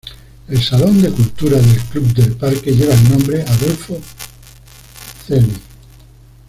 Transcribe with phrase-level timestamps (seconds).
[0.49, 4.01] El Salón de Cultura del Club del Parque lleva el nombre "Adolfo
[5.27, 5.53] Celli".